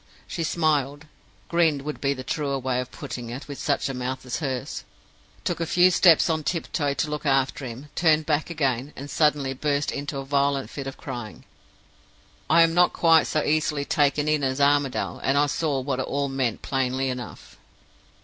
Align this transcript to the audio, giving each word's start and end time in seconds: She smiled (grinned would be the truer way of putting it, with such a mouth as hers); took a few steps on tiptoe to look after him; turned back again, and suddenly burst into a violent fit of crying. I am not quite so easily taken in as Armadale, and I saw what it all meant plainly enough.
She 0.25 0.41
smiled 0.43 1.05
(grinned 1.47 1.83
would 1.83 2.01
be 2.01 2.15
the 2.15 2.23
truer 2.23 2.57
way 2.57 2.79
of 2.81 2.89
putting 2.91 3.29
it, 3.29 3.47
with 3.47 3.59
such 3.59 3.87
a 3.87 3.93
mouth 3.93 4.25
as 4.25 4.39
hers); 4.39 4.83
took 5.43 5.59
a 5.59 5.67
few 5.67 5.91
steps 5.91 6.27
on 6.27 6.43
tiptoe 6.43 6.95
to 6.95 7.07
look 7.11 7.23
after 7.23 7.67
him; 7.67 7.89
turned 7.93 8.25
back 8.25 8.49
again, 8.49 8.93
and 8.95 9.11
suddenly 9.11 9.53
burst 9.53 9.91
into 9.91 10.17
a 10.17 10.25
violent 10.25 10.71
fit 10.71 10.87
of 10.87 10.97
crying. 10.97 11.45
I 12.49 12.63
am 12.63 12.73
not 12.73 12.93
quite 12.93 13.27
so 13.27 13.43
easily 13.43 13.85
taken 13.85 14.27
in 14.27 14.43
as 14.43 14.59
Armadale, 14.59 15.19
and 15.23 15.37
I 15.37 15.45
saw 15.45 15.79
what 15.81 15.99
it 15.99 16.07
all 16.07 16.29
meant 16.29 16.63
plainly 16.63 17.07
enough. 17.09 17.59